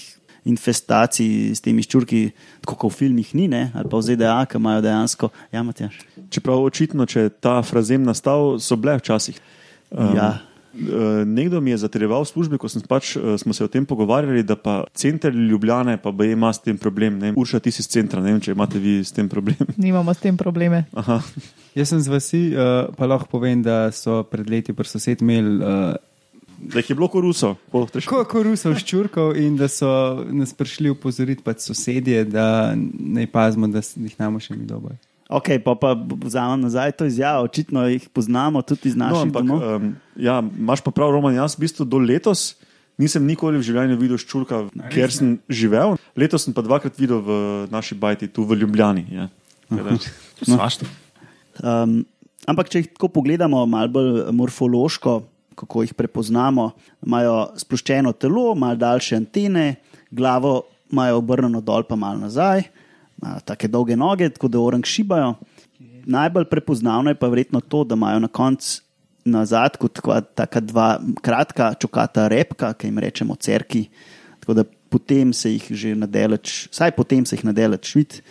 [0.49, 2.23] infestacij s temi ščurki,
[2.63, 3.69] tako kot v filmih ni, ne?
[3.71, 5.29] ali pa v ZDA, ki imajo dejansko.
[5.55, 6.01] Ja, Matjaž.
[6.33, 9.39] Čeprav očitno, če je ta frazem nastal, so bile včasih.
[9.91, 10.33] Um, Ja.
[10.73, 13.85] Eh, Nekdo mi je zatrjeval v službi, ko sem pač, eh, smo se o tem
[13.85, 17.19] pogovarjali, da pa center Ljubljane pa bi ima s tem problem.
[17.19, 19.61] Ne Urša, ti si iz centra, ne vem, če imate vi s tem problem.
[19.77, 20.85] Nimamo s tem probleme.
[20.93, 21.21] Aha.
[21.75, 25.57] Jaz sem z vasi, uh, pa lahko povem, da so pred leti pri sosed imeli
[25.57, 25.93] uh,
[26.63, 27.55] Da jih je bilo kot Ruso.
[27.71, 28.21] pol težko.
[28.23, 33.81] Ko korusov ščurkov in da so nas prišli upozoriti pač sosedje, da naj pazimo, da
[33.81, 34.95] jih namo še ni dobro.
[35.29, 39.43] Ok, pa, pa vzamem nazaj to izjavo, očitno jih poznamo tudi iz No, naših ampak,
[39.43, 39.63] domov.
[39.75, 41.33] um, ja, imaš pa prav, Roman.
[41.33, 42.55] Jaz v bistvu do letos
[42.95, 45.95] nisem nikoli v življenju videl ščurka, kjer sem živel.
[46.13, 47.31] Letos sem pa dvakrat videl v
[47.67, 49.05] naši bajti, tu v Ljubljani.
[49.09, 49.29] Ja.
[49.69, 49.97] Da-
[50.45, 50.85] Svašta.
[51.59, 52.03] Um,
[52.45, 55.23] ampak, če jih tako pogledamo, malo bolj morfološko,
[55.55, 59.75] kako jih prepoznamo, imajo sploščeno telo, malo daljše antene,
[60.11, 62.67] glavo imajo obrnjeno dol, pa malo nazaj,
[63.45, 65.33] tako dolge noge, tako da orang šibajo.
[66.05, 68.81] Najbolj prepoznavno je pa verjetno to, da imajo na koncu
[69.25, 70.19] na zadku tako,
[70.61, 73.85] dva kratka čokata repka, ki jim rečemo cerki.
[74.39, 78.21] Tako da potem se jih že nadeleč, vsaj potem se jih nadeleč vidi.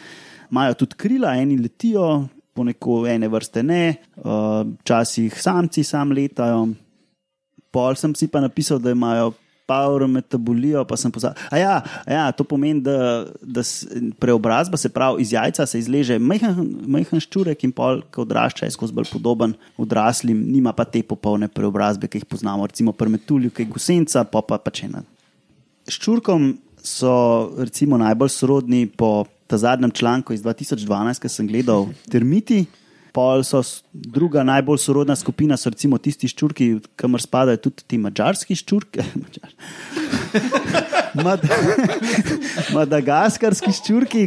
[0.51, 6.67] Imajo tudi krila, eni letijo, ponekod ene vrste ne, včasih samci sam letajo.
[7.73, 9.33] Pol sem si pa napisal, da imajo
[9.67, 11.39] power metabolijo, pa sem pozabil.
[11.51, 11.75] A ja,
[12.07, 13.65] a ja, to pomeni, da, da
[14.21, 18.97] preobrazba se pravi iz jajca se izleže majhen ščurek in pol, ki odrašča, je skozi
[18.97, 23.67] bolj podoben odraslim, nima pa te popolne preobrazbe, ki jih poznamo, recimo pri metulju, ki
[23.67, 25.05] je gusenca, pa pa pač ena.
[25.91, 27.15] Ščurkom so
[27.63, 32.65] recimo najbolj sorodni po ta zadnjem članku iz 2012, ki sem gledal, termiti.
[33.13, 33.61] Pol so
[33.93, 39.05] druga najbolj sorodna skupina, so recimo tisti ščurki, kamor spadajo tudi ti mačarski ščurki.
[39.23, 39.57] Madžar-
[41.25, 41.43] Mad
[42.77, 44.23] Madagaskarski ščurki,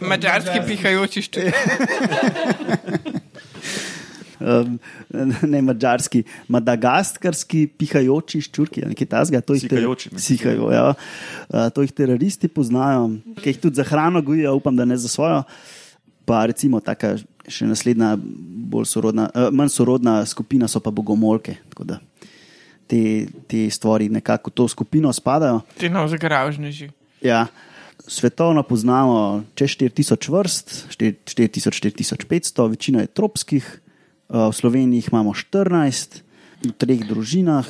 [0.00, 1.50] Mačarski pihajoči ščur.
[4.40, 4.78] um,
[5.52, 9.40] ne mačarski, madagaskarski pihajoči ščurki, ali nekaj tasga.
[9.44, 9.68] To jih.
[10.16, 10.88] Sikajo, ja.
[11.48, 13.10] Uh, to jih teroristi poznajo,
[13.42, 15.42] ki jih tudi za hrano gojijo, upam, da ne za svojo.
[16.26, 17.14] Pa recimo taka
[17.46, 18.16] še naslednja,
[18.84, 21.56] sorodna, uh, manj sorodna skupina so pa bogomolke.
[22.86, 23.00] Te,
[23.50, 25.62] te stvari nekako v to skupino spadajo.
[25.78, 26.90] Ti nov zagravžneži.
[27.22, 27.46] Ja.
[28.06, 33.64] Svetovno poznamo čez 4000 vrst, 4000-4500, večina je tropskih,
[34.26, 36.18] Uh, v Sloveniji jih imamo 14,
[36.66, 37.66] v treh družinah,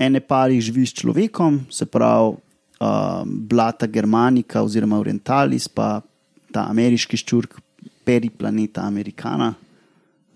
[0.00, 6.00] ene par jih živi s človekom, se pravi uh, Blata Germanika oziroma Orientalis, pa
[6.48, 7.60] ta ameriški ščurk,
[8.06, 9.50] Periplaneta Americana.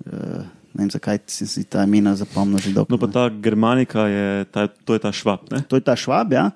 [0.02, 0.42] Uh,
[0.74, 2.90] ne vem, zakaj si si ta imena zapomnil že dolgo.
[2.90, 5.46] No, pa ta Germanika je ta, to je ta švab.
[5.54, 5.62] Ne?
[5.70, 6.50] To je ta švab, ja.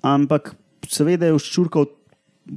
[0.00, 0.54] ampak
[0.88, 1.92] seveda je v ščurkov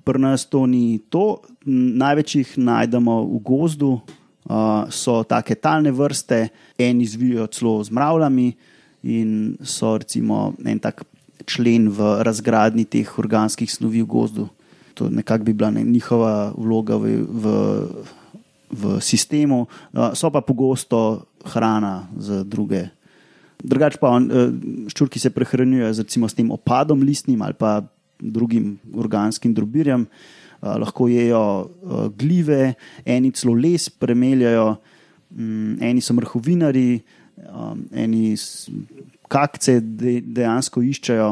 [0.04, 1.40] pri nas to ni to.
[1.68, 8.50] Največ jih najdemo v gozdu, uh, so take talne vrste, eni zvijajo celo z mravljami
[9.08, 11.04] in so recimo en tak
[11.48, 14.50] člen v razgradnji teh organskih snovi v gozdu.
[14.98, 17.46] To nekako bi bila ne, njihova vloga v, v,
[18.74, 19.68] v sistemu,
[20.18, 22.88] so pa pogosto hrana za druge.
[23.64, 24.50] Drugače pa on, uh,
[24.90, 27.82] ščurki se prehranjujejo z, recimo, s tem opadom listnim ali pa
[28.20, 30.08] drugim organskim drobirjem.
[30.58, 32.74] Lahko jejo uh, gljive,
[33.06, 34.72] eni celo les premeljajo,
[35.86, 36.98] eni so mrhovinari,
[37.94, 38.32] eni
[39.30, 41.28] kakce de, dejansko iščejo,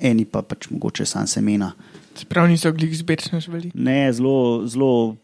[0.00, 1.74] eni pa pač mogoče sam semena.
[2.16, 3.70] Sprav niso glih zbirčno živeli.
[3.74, 5.16] Ne, zelo, zelo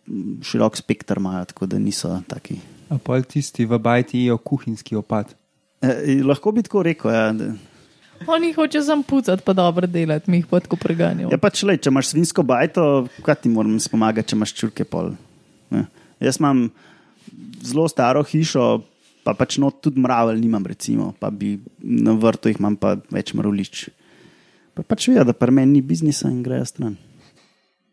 [0.43, 2.59] širok spektr imajo, tako da niso taki.
[2.91, 5.31] A pol tisti v bajti jejo kuhinjski opad.
[5.81, 7.13] E, lahko bi tako rekel.
[7.15, 7.31] Ja,
[8.29, 11.31] Oni hočejo sam pucati, pa dobro delati, mi jih pa tako preganjajo.
[11.33, 15.15] ja, pač, lej, če imaš svinsko bajto, kaj ti moram pomagati, če imaš čurke pol.
[15.73, 15.87] Ja.
[16.21, 16.67] Jaz imam
[17.65, 18.83] zelo staro hišo,
[19.25, 23.33] pa pač not tudi mravelj nimam, recimo, pa bi na vrtu jih imam pa več
[23.33, 23.89] mravlišč.
[24.81, 26.97] Pa pač vejo, da pri meni ni biznisa in grejo stran.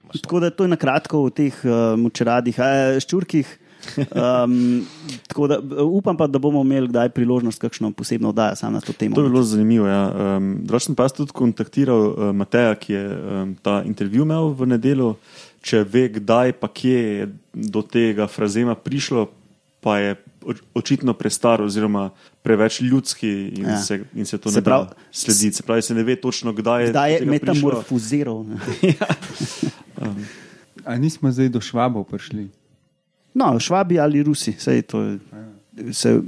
[0.07, 3.47] Tako da to je na kratko o teh uh, močeradih, uh, ščurkih.
[3.87, 4.81] Um,
[5.29, 8.91] tako da upam pa, da bomo imeli kdaj priložnost, kakšno posebno oddajo samo na to
[8.93, 9.15] temo.
[9.15, 9.85] To bi bilo zanimivo.
[9.87, 10.01] Ja.
[10.37, 14.67] Um, Drugače sem pa tudi kontaktiral uh, Mateja, ki je um, ta intervju imel v
[14.73, 15.13] nedeljo,
[15.61, 19.27] če ve, kdaj pa kje je do tega frazema prišlo,
[19.79, 20.17] pa je
[20.73, 22.09] očitno prestar oziroma
[22.41, 23.69] preveč ljudski in, Ja.
[23.69, 23.77] ja.
[23.77, 25.51] se, in se to Se ne da slediti.
[25.51, 27.53] Se pravi, se ne ve točno, kdaj je, je do tega prišlo.
[27.53, 28.43] metamorfoziral.
[28.43, 28.57] ne.
[30.85, 32.47] A nismo zdaj do švabov prišli?
[33.33, 35.19] No, švabi ali rusi, sej to je
[35.91, 36.21] se,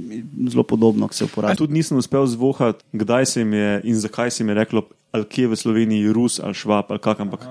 [0.46, 1.56] zelo podobno, se Ja, uporablja.
[1.56, 5.24] tudi nisem uspel zvohati, kdaj se jim je in zakaj se jim je reklo, ali
[5.24, 7.46] kje v Sloveniji Rus ali Švab ali kak, ampak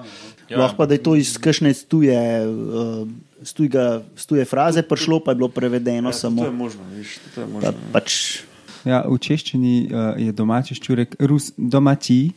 [0.49, 0.57] Ja.
[0.57, 3.05] Lahko pa da je to iz kakšne stuje, uh,
[3.45, 6.41] stujga, stuje fraze prišlo, pa je bilo prevedeno ja, to samo.
[6.41, 6.81] je možno.
[6.89, 7.73] Viš, to je Pa, možno.
[7.93, 8.41] pač,
[8.87, 12.31] Ja, v češčini uh, je domači ščurek, rus, domači.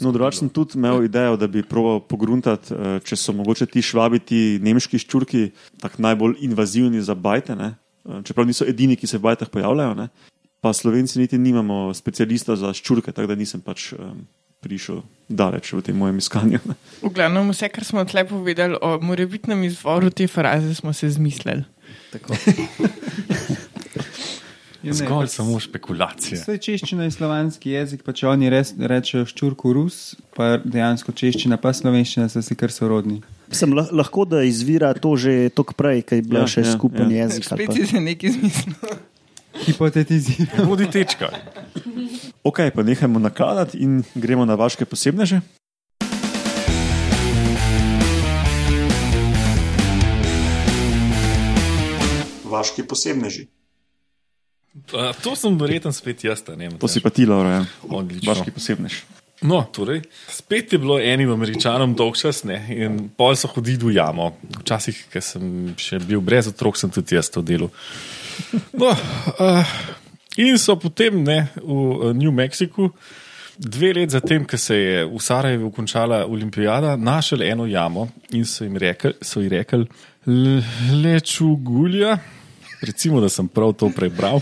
[0.00, 3.82] No, drugače sem tudi imel idejo, da bi probal pogruntati, eh, če so mogoče ti
[3.84, 5.50] švabi, ti nemški ščurki,
[5.82, 7.74] tako najbolj invazivni za bajte, ne?
[8.08, 9.94] Eh, čeprav niso edini, ki se v bajtah pojavljajo.
[9.98, 10.08] Ne?
[10.64, 14.22] Pa slovenci niti nimamo specialista za ščurke, tako da nisem pač um,
[14.64, 16.60] prišel daleč v tem mojem iskanju.
[17.04, 21.66] V glavnem, vse, kar smo tle povedali o morebitnem izvoru te fraze, smo se zmislili.
[24.84, 26.40] Zgolj samo špekulacije.
[26.40, 31.56] Vse češčina je slovanski jezik, pa če oni res rečejo ščurku rus, pa dejansko češčina
[31.60, 33.22] pa slovenščina so si kar sorodni.
[33.54, 36.60] sem lah, lahko da izvira to že tok prej, kaj je bila Ja, ja, še
[36.60, 37.16] ja, ja, skupen ja.
[37.16, 37.24] ja.
[37.28, 37.48] jezik.
[37.52, 38.74] ali Spet pa- si se nekaj zmislil.
[39.66, 40.66] Hipotetiziramo.
[40.66, 41.30] Bodi tečka.
[42.42, 45.40] Ok, pa nehajmo nakladati in gremo na vaše posebneže.
[52.44, 53.46] Vaški posebneži.
[54.92, 56.70] A, To sem verjeten spet jaz, a ne.
[56.78, 57.64] To si pa ti, Laura, ja.
[57.88, 58.32] Odlično.
[58.32, 59.02] Vaški posebnež.
[59.44, 63.96] No, torej, spet je bilo enim američanom dolg čas ne, in pol so hodili v
[63.98, 64.30] jamo.
[64.62, 67.68] Včasih, ko sem še bil brez otrok, sem tudi jaz to delal.
[68.72, 69.74] No, uh,
[70.36, 72.90] in so potem ne, v eh, New Mexiku,
[73.58, 78.64] dve leti zatem, ko se je v Sarajevu končala olimpijada, našli eno jamo in so
[78.64, 79.86] jim rekli, so ji rekli
[81.04, 82.18] leču gulja.
[82.82, 84.40] Recimo, da sem prav to prebral.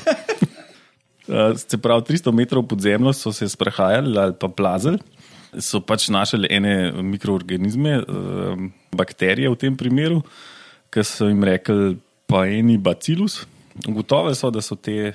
[1.28, 4.98] Uh, Se pravi, 300 metrov pod zemljo so se sprehajali ali pa plazili,
[5.61, 10.22] so pač našli ene mikroorganizme, uh, bakterije v tem primeru,
[10.90, 13.42] ki so jim rekli paeni bacillus.
[13.88, 15.12] Ugotovili so, da so te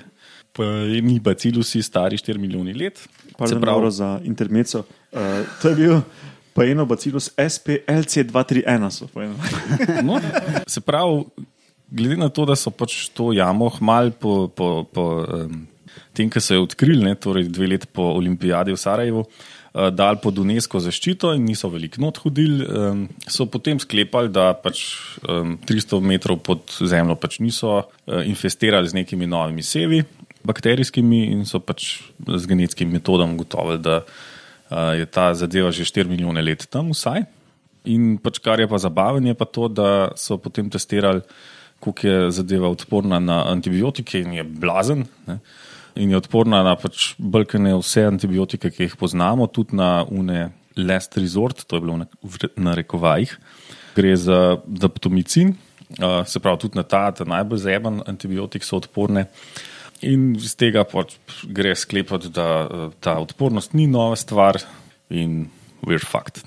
[0.52, 3.08] paeni bacilusi stari 4 milijone let.
[3.38, 4.84] Pardon, pravi, za intermezzo.
[5.12, 5.20] Uh,
[5.62, 6.00] to je bil
[6.52, 8.90] pa eno bacilus SPLC231.
[8.90, 9.50] so poimenovali.
[10.08, 10.20] No,
[10.66, 11.24] se pravi,
[11.90, 15.66] glede na to, da so pač to jamo hmal po, po, po um,
[16.12, 20.16] tem, ki so jo odkrili, ne, torej dve leti po olimpijadi v Sarajevu, uh, dal
[20.22, 24.84] pod UNESCO zaščito in niso veliko not hodili, um, so potem sklepali, da pač
[25.28, 30.02] um, 300 metrov pod zemljo pač niso uh, infestirali z nekimi novimi sevi,
[30.48, 36.08] bakterijskimi in so pač z genetskim metodom ugotovili, da uh, je ta zadeva že 4
[36.08, 37.26] milijone let tam vsaj.
[37.88, 41.22] In pač kar je pa zabavno, je pa to, da so potem testirali,
[41.78, 45.06] koliko je zadeva odporna na antibiotike in je blazen.
[45.28, 45.38] Ne?
[45.98, 51.18] In je odporna na pač brkane vse antibiotike, ki jih poznamo, tudi na une last
[51.18, 53.32] resort, to je bilo v narekovajih.
[53.98, 55.56] Gre za daptomicin,
[55.98, 59.26] se pravi tudi na ta, ta najbolj zaeben antibiotik so odporne.
[60.06, 64.60] In iz tega pač gre sklepati, da ta odpornost ni nova stvar
[65.10, 65.48] in
[65.82, 66.44] we're fucked.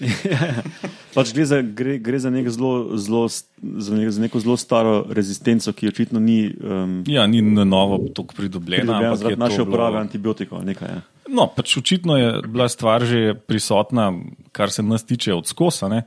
[1.14, 5.06] Pač gre, za, gre, gre za, nek zelo, zelo, za, nek, za neko zelo staro
[5.10, 9.16] rezistenco, ki očitno ni um, Ja, ni na novo tako pridobljena.
[9.16, 10.64] zaradi naše to bilo- uporabe antibiotikov.
[10.64, 11.00] Nekaj, ja.
[11.28, 14.12] No, pač očitno je bila stvar že prisotna,
[14.52, 15.88] kar se nas tiče od skosa.
[15.88, 16.02] Ne?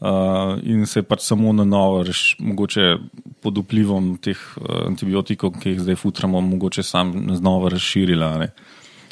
[0.00, 2.96] Uh, in se je pač samo na novo, reš, mogoče
[3.40, 8.48] pod vplivom teh uh, antibiotikov, ki jih zdaj futramo, mogoče sam znova razširila ne,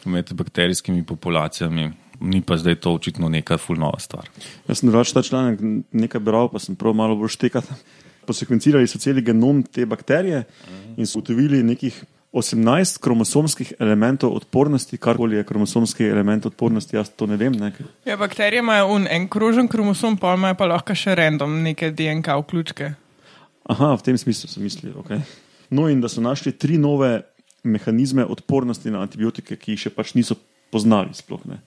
[0.04, 1.92] med bakterijskimi populacijami.
[2.22, 4.28] Ni pa zdaj to očitno neka fulnova stvar.
[4.68, 5.60] Jaz sem drugače ta članek
[5.92, 7.66] nekaj bral, pa sem prav malo bolj štekal.
[8.28, 10.44] Posekvencirali so cel genom te bakterije
[10.96, 17.26] in so ugotovili nekih 18 kromosomskih elementov odpornosti, karkoli je kromosomski element odpornosti, jaz to
[17.26, 17.52] ne vem.
[17.52, 17.72] Ne.
[18.04, 22.38] Ja, bakterije imajo un, en krožen kromosom, pa imajo pa lahko še random neke DNK
[22.44, 22.94] vključke.
[23.68, 24.94] Aha, v tem smislu sem mislil.
[25.04, 25.20] Okay.
[25.70, 27.20] No, in da so našli tri nove
[27.62, 30.38] mehanizme odpornosti na antibiotike, ki jih še pač niso
[30.72, 31.12] poznali.
[31.14, 31.60] Sploh, ne.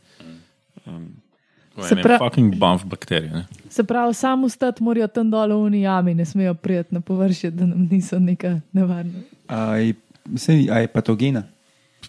[1.78, 3.32] Um, Se Se pra- pravi, fucking bump bakterije.
[3.32, 3.46] Ne?
[3.70, 7.66] Se pravi, samo stati morajo tam dol v unijami, ne smejo prijeti na površje, da
[7.66, 9.20] nam niso neka nevarna.
[9.48, 9.94] A je,
[10.36, 11.44] sej, a je patogena?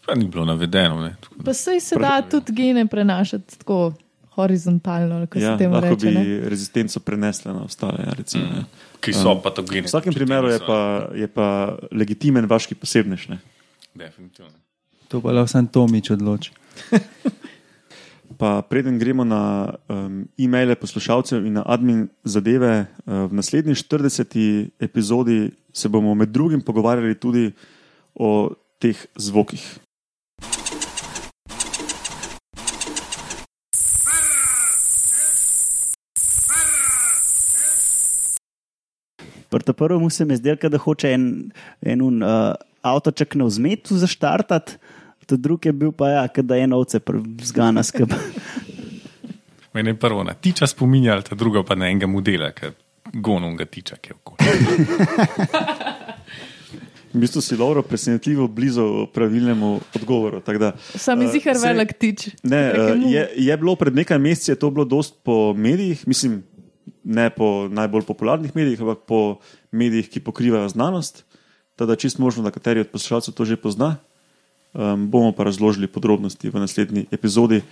[0.06, 1.00] Pa ni bilo navedeno.
[1.00, 1.16] Ne?
[1.20, 3.92] Tako Pa sej se da tudi gene prenašati tako
[4.36, 6.06] horizontalno, ali kako ja, se temu lahko reče.
[6.06, 6.48] bi ne.
[6.48, 8.04] rezistenco prenesla na ostale.
[8.06, 8.64] Ja, recimo, mm.
[9.00, 9.82] Ki so patogeni.
[9.82, 13.28] V vsakem primeru je pa, je pa legitimen vaški posebnež.
[13.28, 13.38] Ne.
[13.94, 14.50] Definitivno.
[15.08, 16.52] To pa lahko sam Tomič odloči.
[18.38, 24.68] Pa preden gremo na um, e-maile poslušalcev in na admin zadeve, uh, v naslednji 40.
[24.80, 27.52] epizodi se bomo med drugim pogovarjali tudi
[28.14, 29.78] o teh zvokih.
[39.48, 44.76] Prvo prvemu se mi zdelo, da hoče en, en un, uh, avtoček na vzmetu zaštartati,
[45.26, 47.00] ta drugi je bil pa, ja, da je enovce
[47.42, 48.12] zgana skrb.
[49.74, 52.72] Mene je prvo na tiča spominjal, ta druga pa na enega modela, ki
[53.12, 54.42] gonom ga tiča, ki je okoli.
[57.16, 60.42] V bistvu si Lauro presenetljivo blizu pravilnemu odgovoru.
[60.60, 62.28] Da, Sam uh, zihar saj- velik tič.
[62.42, 66.42] Ne, uh, je, je bilo pred nekaj meseci, je to bilo dost po medijih, mislim,
[67.04, 69.38] ne po najbolj popularnih medijih, ampak po
[69.72, 71.24] medijih, ki pokrivajo znanost.
[71.76, 73.96] Teda čist možno, da kateri od poslušalcev to že pozna.
[74.76, 77.62] Um, bomo pa razložili podrobnosti v naslednji epizodi.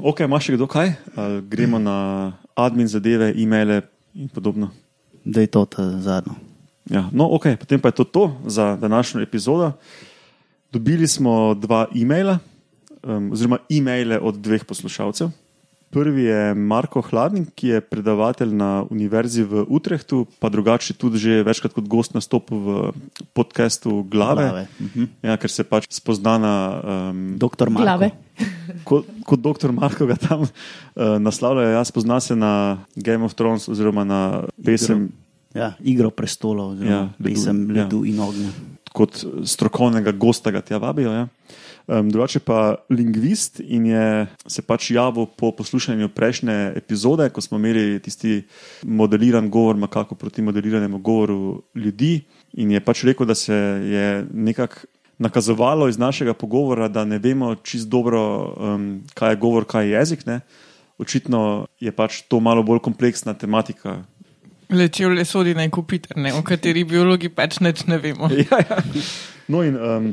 [0.00, 0.94] Ok, ima še kdo kaj?
[1.12, 3.82] Ali gremo na admin zadeve, e-maile
[4.16, 4.70] in podobno.
[5.24, 5.66] Da je to
[6.00, 6.32] zadnjo.
[6.88, 9.72] Ja, no, ok, potem pa je to to za današnjo epizodo.
[10.72, 12.38] Dobili smo dva e-maila,
[13.02, 15.28] um, oziroma e-maile od dveh poslušalcev.
[15.90, 21.42] Prvi je Marko Hladnik, ki je predavatelj na Univerzi v Utrehtu, pa drugače tudi že
[21.46, 22.70] večkrat kot gost nastopil v
[23.32, 24.48] podkastu Glave.
[24.50, 25.04] Glave, mhm.
[25.22, 26.54] Ja, ker se pač spozna na.
[27.12, 27.86] Um, Doktor Marko.
[27.86, 28.10] Glave.
[28.88, 30.50] kot, kot doktor Marko ga tam uh,
[31.22, 34.20] naslavljajo, jaz spozna se na Game of Thrones oziroma na
[34.58, 35.08] pesem.
[35.56, 37.86] Ja, igro prestolov, Ja, ja, ledu, pesem ja.
[37.86, 38.50] ledu in ognja.
[38.92, 41.12] kot strokovnega gosta ga tja vabijo.
[41.12, 41.28] Ja.
[41.86, 47.60] Um, drugače pa lingvist in je se pač javil po poslušanju prejšnje epizode, ko smo
[47.60, 48.40] imeli tisti
[48.82, 52.24] modeliran govor, makako proti modeliranemu govoru ljudi.
[52.58, 53.54] In je pač rekel, da se
[53.86, 54.86] je nekako
[55.18, 59.92] nakazovalo iz našega pogovora, da ne vemo čist dobro, um, kaj je govor, kaj je
[59.92, 60.26] jezik.
[60.26, 60.40] Ne.
[60.98, 64.02] Očitno je pač to malo bolj kompleksna tematika,
[64.70, 68.26] Lečev le sodi na Jupiter, ne, o kateri biologi pač nič ne vemo.
[68.50, 68.78] ja, ja.
[69.46, 70.08] No, in, um,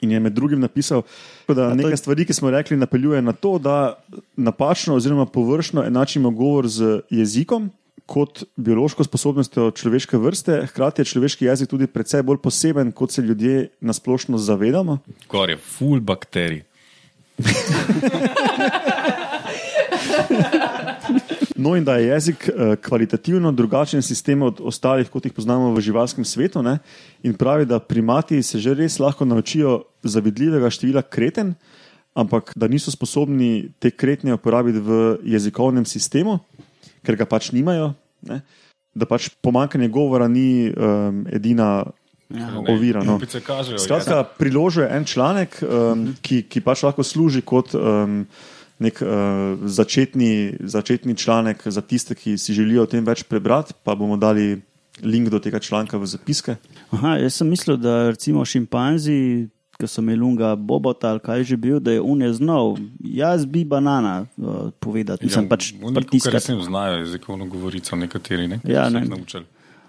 [0.00, 1.02] in je med drugim napisal,
[1.48, 3.98] da nekaj stvari, ki smo rekli, napeljuje na to, da
[4.36, 7.70] napačno oziroma površno enačimo govor z jezikom.
[8.08, 13.22] Kot biološko sposobnostjo človeške vrste, hkrati je človeški jezik tudi precej bolj poseben, kot se
[13.22, 14.98] ljudje nasplošno zavedamo.
[15.28, 16.62] Gor je full bakterij.
[21.58, 25.82] No, in da je jezik eh, kvalitativno drugačen sistem od ostalih, kot jih poznamo v
[25.82, 26.62] živalskem svetu.
[26.62, 26.78] Ne?
[27.26, 31.54] In pravi, da primati se že res lahko naučijo zavidljivega števila kreten,
[32.14, 36.38] ampak da niso sposobni te kretnje uporabiti v jezikovnem sistemu,
[37.02, 37.92] ker ga pač nimajo.
[38.22, 38.40] Ne?
[38.94, 41.86] Da pač pomankanje govora ni um, edina
[42.28, 42.60] Ja.
[42.68, 43.00] ovira.
[43.00, 43.16] No.
[43.46, 43.78] Kažejo.
[43.80, 48.26] Skratka, priložil je en članek, um, ki, ki pač lahko služi kot um,
[48.78, 53.74] nek uh, začetni, začetni članek za tiste, ki si želijo o tem več prebrati.
[53.84, 54.60] Pa bomo dali
[55.02, 56.56] link do tega članka v zapiske.
[56.90, 59.48] Aha, jaz sem mislil, da recimo šimpanzi,
[59.78, 63.64] ki so imeli lunga bobota ali kaj že bil, da je unje znal, jaz bi
[63.64, 65.26] banana uh, povedati.
[65.26, 66.44] Mislim, pač Kar pritiskati.
[66.44, 68.60] sem znajo jezikovno govorico, nekateri ne.
[68.64, 69.06] Ja, ne.
[69.06, 69.46] jih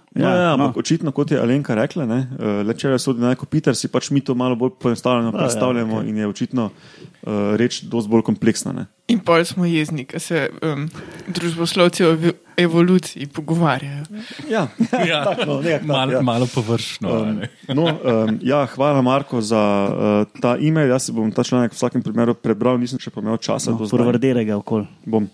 [0.09, 0.63] Ja, Ja, ja, no.
[0.65, 3.87] ampak očitno, kot je Alenka rekla, ne, uh, le če je sodi na Peter, si
[3.87, 6.09] pač mi to malo bolj poenostavljeno ja, predstavljamo okej.
[6.09, 8.73] in je očitno uh, reč dosti bolj kompleksna.
[8.73, 8.85] Ne.
[9.07, 10.89] In pol smo jezni, ker se um,
[11.27, 14.03] družboslovci o ev- evoluciji pogovarjajo.
[14.49, 14.67] Ja,
[15.07, 16.21] Ja, no, nekako tako, malo, ja.
[16.21, 17.05] malo površno.
[17.07, 17.49] a Um, ne.
[17.77, 19.61] no, um, ja, hvala, Marko, za
[20.25, 20.89] uh, ta e-mail.
[20.89, 23.71] Jaz si bom ta članek v vsakem primeru prebral, nisem še imel časa.
[23.71, 23.99] No, do zdaj.
[23.99, 24.87] Prvrderega okol.
[25.05, 25.29] Bom.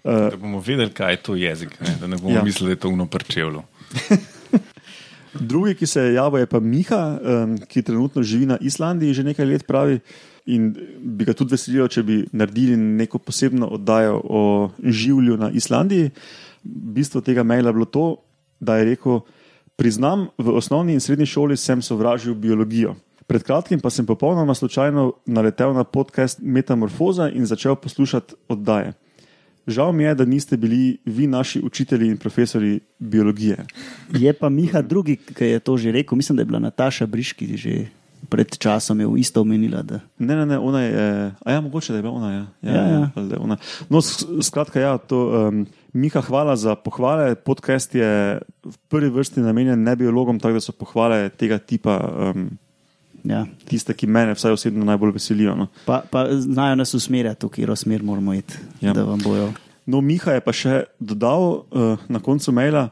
[0.00, 1.96] Uh, Da bomo vedeli, kaj je to jezik, ne?
[2.00, 2.40] da ne bomo Ja.
[2.40, 2.44] ja.
[2.44, 3.64] mislili, da je to unoprčevlo.
[5.40, 9.24] drugi, ki se je javil, je pa Miha, um, ki trenutno živi na Islandiji že
[9.24, 10.00] nekaj let, pravi.
[10.46, 14.42] In bi ga tudi veselilo, če bi naredili neko posebno oddajo o
[14.84, 16.10] življu na Islandiji.
[16.62, 18.04] Bistvo tega maila je bilo to,
[18.60, 19.22] da je rekel:
[19.76, 22.94] Priznam, v osnovni in srednji šoli sem sovražil biologijo.
[23.26, 28.92] Pred kratkim pa sem popolnoma slučajno naletel na podcast Metamorfoza in začel poslušati oddaje.
[29.66, 33.64] Žal mi je, da niste bili vi naši učitelji in profesori biologije.
[34.12, 36.16] Je pa Miha drugi, ki je to že rekel.
[36.16, 37.86] Mislim, da je bila Nataša Briški že
[38.28, 39.82] pred časom je isto omenila.
[39.82, 40.00] Da...
[40.18, 41.32] Ne, ne, ne, ona je.
[41.44, 42.32] A ja, mogoče da je bila ona.
[42.32, 43.10] Ja, ja, Ja, ja.
[43.14, 43.56] ali da je ona.
[43.88, 44.00] No,
[44.42, 45.48] skratka, ja, to.
[45.48, 47.34] Um, Miha, hvala za pohvale.
[47.34, 52.00] Podcast je v prvi vrsti namenjen ne biologom, tako da so pohvale tega tipa
[52.34, 52.50] um,
[53.24, 53.46] Ja.
[53.64, 55.54] tiste, ki mene vsaj osebno najbolj veselijo.
[55.56, 55.66] No.
[55.86, 58.92] Pa, pa znajo nas usmerjati, v katero smer moramo iti, Ja.
[58.92, 59.52] da vam bojo.
[59.86, 62.88] No, Miha je pa še dodal uh, na koncu maila,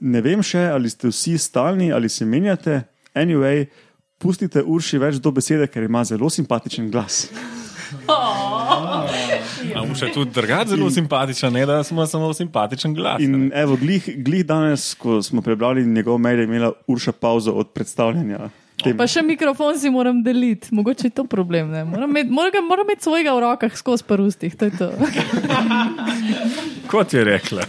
[0.00, 2.82] ne vem še, ali ste vsi stalni ali se menjate.
[3.14, 3.66] Anyway,
[4.18, 7.26] pustite Urši več do besede, ker ima zelo simpatičen glas.
[9.70, 13.20] Ampak še tudi drugače zelo simpatičen, ne da smo samo simpatičen glas.
[13.22, 13.50] In ne.
[13.56, 18.50] evo, glih, glih danes, ko smo prebrali njegov mail, je imela Urša pauzo od predstavljanja.
[18.80, 18.96] Tem.
[18.96, 21.70] Pa še mikrofon si moram deliti, mogoče je to problem.
[21.70, 21.84] ne.
[21.84, 24.56] Moram imeti moram, moram imeti svojega v rokah skozi parustih.
[24.56, 24.88] To je to.
[26.92, 27.66] Kot je rekla.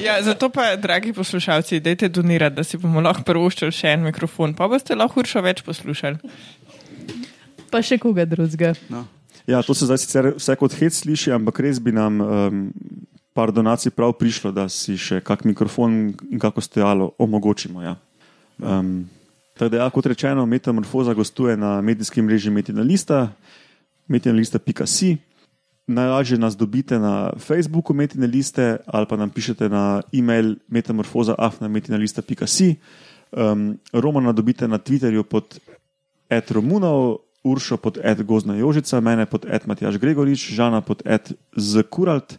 [0.00, 4.54] Ja, zato pa, dragi poslušalci, dajte donirati, da si bomo lahko prvoščili še en mikrofon,
[4.56, 6.32] pa boste lahko uršo več poslušali.
[7.70, 8.72] Pa še koga drugega.
[9.46, 12.62] Ja, to se zdaj sicer vse kot hec sliši, ampak res bi nam um,
[13.36, 17.82] par donacij prav prišlo, da si še kak mikrofon in kako stojalo omogočimo.
[17.84, 17.98] Ja.
[18.58, 19.04] Um,
[19.56, 23.32] tako da, ja, kot rečeno, Metamorfoza gostuje na medijskem mreži Metina Lista,
[24.08, 25.16] metinalista.si.
[25.86, 32.74] Najlažje nas dobite na Facebooku Metine liste ali pa nam pišete na e-mail metamorfoza.afnametinalista.si.
[33.32, 35.58] Um, Romana dobite na Twitterju pod
[36.30, 41.30] Ed Romunov, Uršo pod Ed Gozna Jožica, mene pod Ed Matjaš Gregorič, Žana pod Ed
[41.54, 42.38] Zkuralt,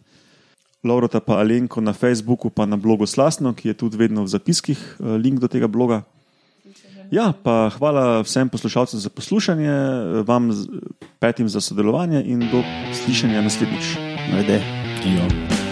[0.84, 4.76] Laurota pa Alenko na Facebooku, pa na blogu Slasno, ki je tudi vedno v zapiskih,
[4.76, 6.04] eh, link do tega bloga.
[7.10, 9.72] Ja, pa hvala vsem poslušalcem za poslušanje,
[10.28, 10.50] vam
[11.18, 12.62] petim za sodelovanje in do
[13.04, 13.96] slišanja naslednjič.
[14.36, 14.60] Ajde.
[15.04, 15.67] Jo.